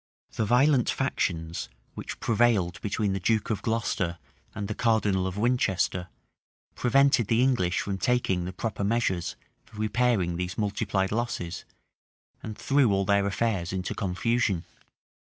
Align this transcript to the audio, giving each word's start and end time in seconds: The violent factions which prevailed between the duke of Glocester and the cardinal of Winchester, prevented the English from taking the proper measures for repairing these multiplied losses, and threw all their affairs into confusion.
The 0.31 0.45
violent 0.45 0.89
factions 0.89 1.69
which 1.93 2.19
prevailed 2.19 2.81
between 2.81 3.13
the 3.13 3.19
duke 3.19 3.51
of 3.51 3.61
Glocester 3.61 4.17
and 4.55 4.67
the 4.67 4.73
cardinal 4.73 5.27
of 5.27 5.37
Winchester, 5.37 6.07
prevented 6.73 7.27
the 7.27 7.43
English 7.43 7.81
from 7.81 7.99
taking 7.99 8.45
the 8.45 8.51
proper 8.51 8.83
measures 8.83 9.35
for 9.63 9.77
repairing 9.77 10.37
these 10.37 10.57
multiplied 10.57 11.11
losses, 11.11 11.65
and 12.41 12.57
threw 12.57 12.91
all 12.91 13.05
their 13.05 13.27
affairs 13.27 13.71
into 13.71 13.93
confusion. 13.93 14.63